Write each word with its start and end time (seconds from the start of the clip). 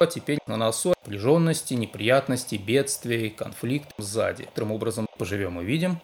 А 0.00 0.06
теперь 0.06 0.38
на 0.46 0.56
носу 0.56 0.92
напряженности, 1.04 1.74
неприятности, 1.74 2.56
бедствий, 2.56 3.30
конфликт 3.30 3.90
сзади. 3.96 4.48
Таким 4.52 4.72
образом, 4.72 5.06
поживем 5.18 5.60
и 5.60 5.64
видим. 5.64 6.00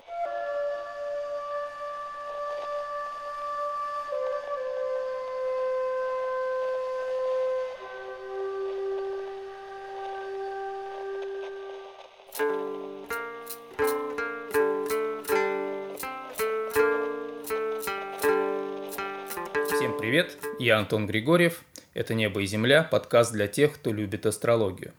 Всем 19.66 19.98
привет, 19.98 20.38
я 20.58 20.78
Антон 20.78 21.06
Григорьев. 21.06 21.64
Это 21.92 22.14
«Небо 22.14 22.40
и 22.40 22.46
земля»– 22.46 22.84
подкаст 22.90 23.32
для 23.32 23.48
тех, 23.48 23.74
кто 23.74 23.92
любит 23.92 24.24
астрологию. 24.24 24.92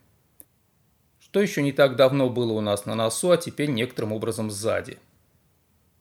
Что 1.20 1.40
еще 1.40 1.62
не 1.62 1.72
так 1.72 1.96
давно 1.96 2.28
было 2.28 2.52
у 2.52 2.60
нас 2.60 2.84
на 2.84 2.94
носу, 2.94 3.30
а 3.30 3.38
теперь 3.38 3.70
некоторым 3.70 4.12
образом 4.12 4.50
сзади. 4.50 4.98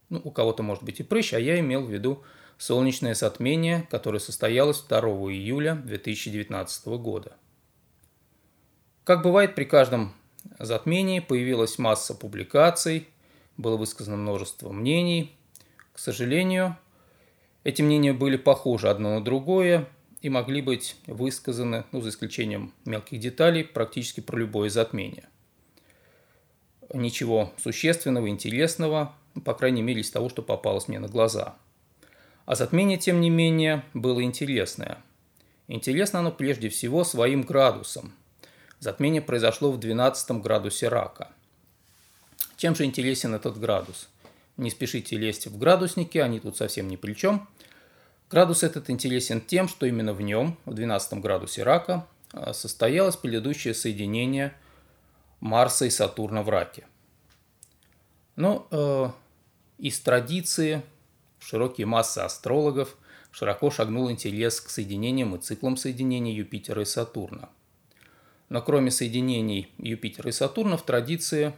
Ну, 0.09 0.19
у 0.21 0.31
кого-то 0.31 0.63
может 0.63 0.83
быть 0.83 0.99
и 0.99 1.03
прыщ, 1.03 1.33
а 1.33 1.39
я 1.39 1.57
имел 1.61 1.85
в 1.85 1.89
виду 1.89 2.21
солнечное 2.57 3.13
затмение, 3.13 3.88
которое 3.89 4.19
состоялось 4.19 4.81
2 4.81 4.99
июля 5.31 5.75
2019 5.75 6.88
года. 6.88 7.38
Как 9.05 9.23
бывает 9.23 9.55
при 9.55 9.63
каждом 9.63 10.13
затмении, 10.59 11.21
появилась 11.21 11.80
масса 11.80 12.13
публикаций, 12.13 13.08
было 13.55 13.77
высказано 13.77 14.17
множество 14.17 14.73
мнений. 14.73 15.33
К 15.94 15.99
сожалению, 15.99 16.77
эти 17.63 17.81
мнения 17.81 18.11
были 18.11 18.35
похожи 18.35 18.89
одно 18.89 19.19
на 19.19 19.23
другое, 19.23 19.88
и 20.21 20.30
могли 20.30 20.61
быть 20.61 20.95
высказаны, 21.07 21.85
ну, 21.91 22.02
за 22.02 22.09
исключением 22.09 22.73
мелких 22.85 23.20
деталей, 23.20 23.63
практически 23.63 24.20
про 24.20 24.38
любое 24.38 24.70
затмение. 24.70 25.27
Ничего 26.94 27.52
существенного, 27.58 28.30
интересного, 28.30 29.16
по 29.45 29.53
крайней 29.53 29.81
мере, 29.81 30.02
из 30.02 30.11
того, 30.11 30.30
что 30.30 30.42
попалось 30.42 30.88
мне 30.88 30.99
на 30.99 31.08
глаза. 31.08 31.55
А 32.45 32.55
затмение, 32.55 32.97
тем 32.97 33.22
не 33.22 33.30
менее, 33.30 33.83
было 33.94 34.22
интересное. 34.23 35.02
Интересно 35.67 36.19
оно 36.19 36.31
прежде 36.31 36.69
всего 36.69 37.03
своим 37.03 37.44
градусом. 37.44 38.14
Затмение 38.80 39.22
произошло 39.22 39.72
в 39.72 39.80
12 39.80 40.42
градусе 40.42 40.89
рака. 40.89 41.30
Чем 42.58 42.75
же 42.75 42.83
интересен 42.83 43.33
этот 43.33 43.59
градус? 43.59 44.09
Не 44.58 44.69
спешите 44.69 45.17
лезть 45.17 45.47
в 45.47 45.58
градусники, 45.58 46.17
они 46.17 46.39
тут 46.39 46.58
совсем 46.58 46.88
ни 46.88 46.95
при 46.95 47.14
чем– 47.14 47.47
Градус 48.31 48.63
этот 48.63 48.89
интересен 48.89 49.41
тем, 49.41 49.67
что 49.67 49.85
именно 49.85 50.13
в 50.13 50.21
нем, 50.21 50.57
в 50.65 50.73
12 50.73 51.19
градусе 51.19 51.63
рака, 51.63 52.07
а, 52.31 52.53
состоялось 52.53 53.17
предыдущее 53.17 53.73
соединение 53.73 54.53
Марса 55.41 55.83
и 55.83 55.89
Сатурна 55.89 56.41
в 56.41 56.47
раке. 56.47 56.85
Но 58.37 58.67
э, 58.71 59.09
из 59.79 59.99
традиции 59.99 60.81
широкие 61.39 61.85
массы 61.85 62.19
астрологов 62.19 62.95
широко 63.31 63.69
шагнул 63.69 64.09
интерес 64.09 64.61
к 64.61 64.69
соединениям 64.69 65.35
и 65.35 65.39
циклам 65.39 65.75
соединений 65.75 66.33
Юпитера 66.33 66.83
и 66.83 66.85
Сатурна. 66.85 67.49
Но 68.47 68.61
кроме 68.61 68.91
соединений 68.91 69.73
Юпитера 69.77 70.29
и 70.29 70.31
Сатурна 70.31 70.77
в 70.77 70.83
традиции 70.83 71.53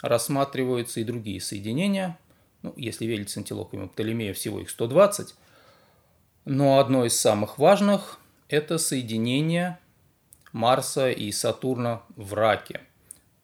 рассматриваются 0.00 1.00
и 1.00 1.04
другие 1.04 1.40
соединения. 1.40 2.18
Ну, 2.62 2.72
если 2.76 3.04
верить 3.04 3.30
Сантилокам 3.30 3.86
и 3.86 3.88
Птолемея, 3.88 4.32
всего 4.32 4.60
их 4.60 4.70
120, 4.70 5.34
но 6.44 6.78
одно 6.78 7.04
из 7.04 7.18
самых 7.18 7.58
важных– 7.58 8.18
это 8.48 8.78
соединение 8.78 9.78
Марса 10.52 11.10
и 11.10 11.32
Сатурна 11.32 12.02
в 12.16 12.34
раке, 12.34 12.82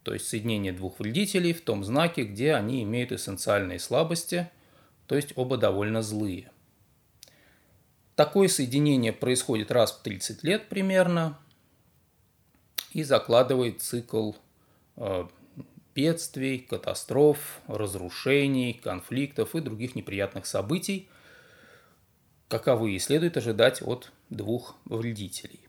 то 0.02 0.12
есть 0.12 0.28
соединение 0.28 0.72
двух 0.72 1.00
вредителей 1.00 1.52
в 1.52 1.62
том 1.62 1.82
знаке, 1.82 2.24
где 2.24 2.54
они 2.54 2.82
имеют 2.82 3.12
эссенциальные 3.12 3.78
слабости, 3.78 4.50
то 5.06 5.16
есть 5.16 5.32
оба 5.36 5.56
довольно 5.56 6.02
злые. 6.02 6.50
Такое 8.16 8.48
соединение 8.48 9.14
происходит 9.14 9.70
раз 9.70 9.92
в 9.92 10.02
30 10.02 10.44
лет 10.44 10.68
примерно 10.68 11.38
и 12.92 13.02
закладывает 13.02 13.80
цикл 13.80 14.32
э, 14.96 15.26
бедствий, 15.94 16.58
катастроф, 16.58 17.60
разрушений, 17.66 18.74
конфликтов 18.74 19.54
и 19.54 19.60
других 19.60 19.94
неприятных 19.94 20.44
событий– 20.44 21.08
каковые 22.50 22.98
следует 22.98 23.36
ожидать 23.36 23.80
от 23.80 24.10
двух 24.28 24.76
вредителей. 24.84 25.60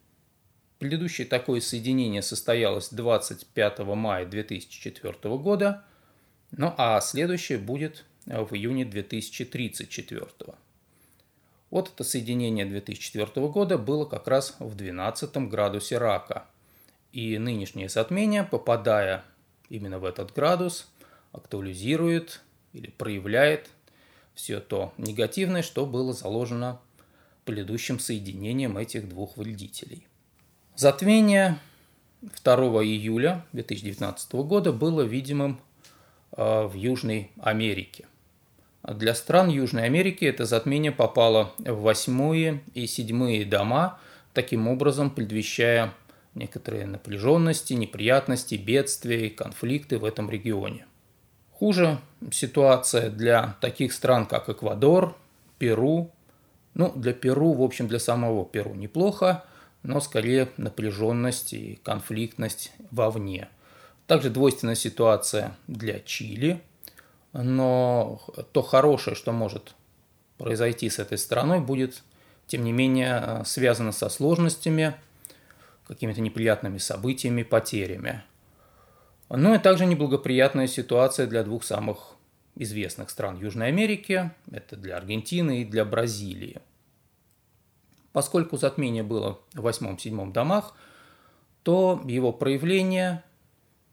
Предыдущее 0.80 1.28
такое 1.28 1.62
соединение 1.62 2.24
состоялось 2.24 2.90
25 2.90 3.80
мая 3.80 4.26
2004 4.26 5.38
года, 5.38 5.84
ну 6.50 6.74
а 6.78 7.00
следующее 7.00 7.60
будет 7.60 8.04
в 8.26 8.56
июне 8.56 8.84
2034. 8.84 10.26
Вот 11.70 11.92
это 11.94 12.04
соединение 12.04 12.66
2004 12.66 13.48
года 13.48 13.78
было 13.78 14.06
как 14.06 14.28
раз 14.28 14.56
в 14.58 14.76
12 14.76 15.38
градусе 15.50 16.00
рака. 16.00 16.48
И 17.12 17.38
нынешнее 17.38 17.90
затмение, 17.90 18.44
попадая 18.44 19.24
именно 19.70 20.00
в 20.00 20.06
этот 20.06 20.34
градус, 20.34 20.90
актуализирует 21.32 22.42
или 22.74 22.90
проявляет 22.90 23.70
все 24.36 24.60
то 24.60 24.94
негативное, 24.98 25.62
что 25.62 25.86
было 25.86 26.14
заложено 26.14 26.80
предыдущим 27.46 28.00
соединением 28.00 28.78
этих 28.78 29.10
двух 29.10 29.38
вредителей. 29.38 30.08
Затмение 30.76 31.60
2 32.22 32.56
июля 32.84 33.46
2019 33.54 34.34
года 34.34 34.72
было 34.72 35.02
видимым 35.02 35.60
э, 36.32 36.66
в 36.66 36.74
Южной 36.76 37.32
Америке. 37.42 38.06
Для 38.84 39.14
стран 39.14 39.50
Южной 39.50 39.84
Америки 39.84 40.26
это 40.26 40.46
затмение 40.46 40.92
попало 40.92 41.54
в 41.60 41.82
восьмые 41.82 42.64
и 42.74 42.88
седьмые 42.88 43.46
дома, 43.46 44.00
таким 44.34 44.68
образом 44.68 45.12
предвещая 45.12 45.94
некоторые 46.34 46.86
напряженности, 46.86 47.74
неприятности, 47.74 48.56
бедствия, 48.56 49.30
конфликты 49.30 50.00
в 50.00 50.06
этом 50.06 50.30
регионе. 50.30 50.86
Хуже 51.62 52.00
ситуация 52.32 53.12
для 53.12 53.56
таких 53.62 53.94
стран, 53.94 54.26
как 54.26 54.50
Эквадор, 54.50 55.16
Перу. 55.60 56.10
Ну, 56.74 56.92
для 56.96 57.14
Перу, 57.14 57.54
в 57.54 57.62
общем, 57.62 57.88
для 57.88 58.00
самого 58.00 58.46
Перу 58.46 58.74
неплохо, 58.74 59.44
но 59.84 60.02
скорее 60.02 60.50
напряженность 60.58 61.54
и 61.54 61.80
конфликтность 61.84 62.72
вовне. 62.90 63.48
Также 64.08 64.32
двойственная 64.32 64.74
ситуация 64.74 65.56
для 65.68 66.00
Чили, 66.00 66.64
но 67.32 68.20
то 68.54 68.64
хорошее, 68.64 69.16
что 69.16 69.32
может 69.32 69.76
произойти 70.40 70.90
с 70.90 70.98
этой 70.98 71.20
страной, 71.20 71.60
будет, 71.60 72.02
тем 72.48 72.64
не 72.64 72.72
менее, 72.72 73.44
связано 73.46 73.92
со 73.92 74.10
сложностями, 74.10 74.96
какими-то 75.88 76.22
неприятными 76.22 76.80
событиями, 76.80 77.44
потерями. 77.44 78.24
Ну 79.34 79.56
и 79.56 79.60
также 79.60 79.86
неблагоприятная 79.86 80.68
ситуация 80.68 81.26
для 81.26 81.44
двух 81.44 81.64
самых 81.64 82.16
известных 82.56 83.10
стран 83.10 83.38
Южной 83.38 83.68
Америки. 83.68 84.32
Это 84.52 84.76
для 84.76 84.98
Аргентины 84.98 85.62
и 85.62 85.66
для 85.66 85.86
Бразилии. 85.86 86.60
Поскольку 88.12 88.58
затмение 88.58 89.04
было 89.04 89.40
в 89.54 89.62
восьмом-седьмом 89.62 90.34
домах, 90.34 90.76
то 91.64 92.02
его 92.06 92.34
проявление 92.34 93.24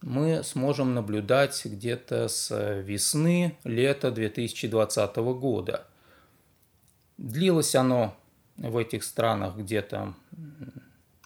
мы 0.01 0.43
сможем 0.43 0.95
наблюдать 0.95 1.65
где-то 1.65 2.27
с 2.27 2.81
весны, 2.81 3.57
лета 3.63 4.11
2020 4.11 5.17
года. 5.17 5.87
Длилось 7.17 7.77
оно 7.77 8.17
в 8.57 8.77
этих 8.77 9.05
странах 9.05 9.57
где-то 9.57 10.15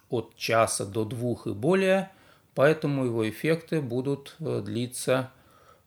от 0.09 0.35
часа 0.35 0.85
до 0.85 1.03
двух 1.03 1.47
и 1.47 1.51
более– 1.51 2.11
поэтому 2.55 3.05
его 3.05 3.29
эффекты 3.29 3.81
будут 3.81 4.35
э, 4.39 4.61
длиться 4.63 5.31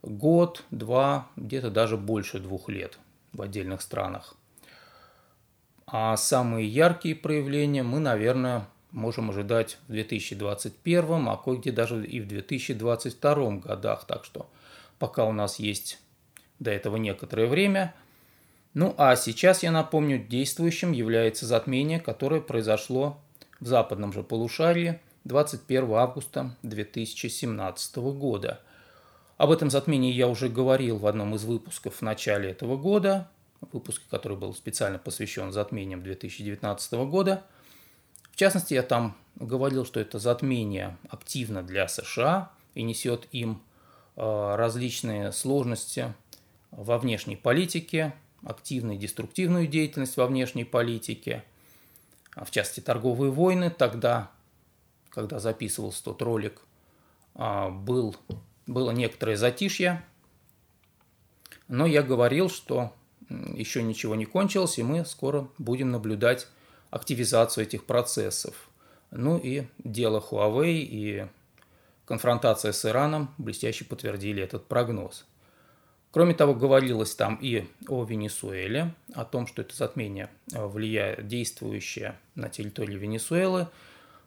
год, 0.03 0.65
два, 0.71 1.29
где-то 1.37 1.71
даже 1.71 1.97
больше 1.97 2.39
двух 2.39 2.69
лет 2.69 2.99
в 3.33 3.43
отдельных 3.43 3.83
странах. 3.83 4.35
А 5.87 6.17
самые 6.17 6.67
яркие 6.67 7.15
проявления 7.15 7.83
мы, 7.83 8.01
наверное, 8.01 8.67
можем 8.91 9.31
ожидать 9.31 9.79
в 9.87 9.93
2021, 9.93 11.29
а 11.29 11.37
кое-где 11.37 11.71
даже 11.71 12.05
и 12.05 12.21
в 12.21 12.27
2022 12.27 13.51
годах. 13.59 14.05
Так 14.07 14.25
что 14.25 14.49
пока 14.99 15.25
у 15.25 15.33
нас 15.33 15.59
есть 15.59 16.01
до 16.59 16.71
этого 16.71 16.97
некоторое 16.97 17.47
время. 17.47 17.95
Ну 18.75 18.95
а 18.99 19.15
сейчас, 19.17 19.63
я 19.63 19.71
напомню, 19.71 20.19
действующим 20.19 20.93
является 20.93 21.47
затмение, 21.47 22.01
которое 22.01 22.41
произошло 22.41 23.19
в 23.61 23.67
западном 23.67 24.13
же 24.13 24.23
полушарии 24.23 25.01
21 25.27 25.93
августа 25.95 26.57
2017 26.63 27.97
года. 27.97 28.61
Об 29.39 29.51
этом 29.51 29.71
затмении 29.71 30.13
я 30.13 30.29
уже 30.29 30.49
говорил 30.49 30.99
в 30.99 31.07
одном 31.07 31.35
из 31.35 31.43
выпусков 31.45 31.97
в 31.97 32.03
начале 32.03 32.51
этого 32.51 32.77
года, 32.77 33.29
выпуске, 33.73 34.05
который 34.09 34.37
был 34.37 34.55
специально 34.55 35.01
посвящен 35.01 35.51
затмениям 35.51 36.03
2019 36.03 36.93
года. 37.09 37.43
В 38.31 38.37
частности, 38.37 38.75
я 38.75 38.83
там 38.83 39.17
говорил, 39.35 39.85
что 39.85 39.99
это 39.99 40.21
затмение 40.21 40.97
активно 41.09 41.63
для 41.65 41.89
США 41.89 42.53
и 42.75 42.83
несет 42.83 43.27
им 43.33 43.61
различные 44.15 45.33
сложности 45.33 46.15
во 46.71 46.99
внешней 46.99 47.37
политике, 47.37 48.15
активную 48.45 48.97
и 48.97 49.01
деструктивную 49.01 49.67
деятельность 49.67 50.17
во 50.17 50.27
внешней 50.27 50.65
политике, 50.65 51.43
в 52.37 52.51
частности 52.53 52.81
торговые 52.81 53.33
войны. 53.33 53.71
Тогда, 53.71 54.31
когда 55.17 55.39
записывался 55.39 56.05
тот 56.05 56.21
ролик, 56.21 56.61
был, 57.35 58.15
было 58.67 58.91
некоторое 58.91 59.39
затишье, 59.39 60.05
но 61.69 61.87
я 61.87 62.03
говорил, 62.03 62.51
что 62.51 62.93
еще 63.31 63.83
ничего 63.83 64.15
не 64.15 64.27
кончилось, 64.27 64.79
и 64.79 64.83
мы 64.83 65.07
скоро 65.07 65.49
будем 65.57 65.91
наблюдать 65.91 66.49
активизацию 66.91 67.65
этих 67.65 67.87
процессов. 67.87 68.69
Ну 69.11 69.39
и 69.39 69.65
дело 69.79 70.21
Huawei 70.21 70.81
и 70.83 71.27
конфронтация 72.05 72.73
с 72.73 72.85
Ираном 72.85 73.35
блестяще 73.39 73.87
подтвердили 73.87 74.43
этот 74.43 74.67
прогноз. 74.67 75.25
Кроме 76.11 76.35
того, 76.35 76.55
говорилось 76.55 77.15
там 77.15 77.39
и 77.41 77.67
о 77.89 78.05
Венесуэле, 78.05 78.95
о 79.15 79.25
том, 79.25 79.47
что 79.47 79.63
это 79.63 79.75
затмение 79.75 80.29
влияет 80.53 81.27
действующее 81.27 82.19
на 82.35 82.51
территории 82.51 82.97
Венесуэлы, 82.97 83.69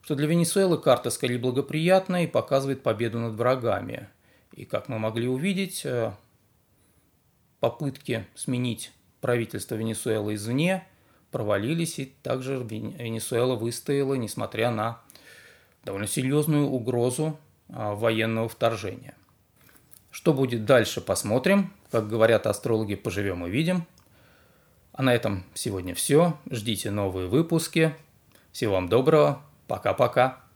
что 0.01 0.15
для 0.15 0.27
Венесуэлы 0.27 0.77
карта 0.77 1.09
скорее 1.09 1.37
благоприятная 1.37 2.23
и 2.23 2.27
показывает 2.27 2.83
победу 2.83 3.19
над 3.19 3.33
врагами. 3.33 4.09
И 4.53 4.65
как 4.65 4.89
мы 4.89 4.99
могли 4.99 5.27
увидеть, 5.27 5.85
э, 5.85 6.11
попытки 7.59 8.25
сменить 8.35 8.91
правительство 9.21 9.75
Венесуэлы 9.75 10.35
извне 10.35 10.85
провалились, 11.31 11.99
и 11.99 12.05
также 12.23 12.57
Венесуэла 12.57 13.55
выстояла, 13.55 14.15
несмотря 14.15 14.71
на 14.71 14.99
довольно 15.83 16.07
серьезную 16.07 16.67
угрозу 16.67 17.39
а, 17.69 17.93
военного 17.93 18.49
вторжения. 18.49 19.13
Что 20.11 20.33
будет 20.33 20.65
дальше, 20.65 21.01
посмотрим. 21.01 21.71
Как 21.91 22.07
говорят 22.07 22.47
астрологи, 22.47 22.95
поживем 22.95 23.45
и 23.45 23.49
видим. 23.49 23.85
А 24.91 25.03
на 25.03 25.13
этом 25.13 25.45
сегодня 25.53 25.93
все. 25.93 26.37
Ждите 26.49 26.91
новые 26.91 27.27
выпуски. 27.27 27.95
Всего 28.51 28.73
вам 28.73 28.89
доброго. 28.89 29.48
Пока-пока. 29.69 30.48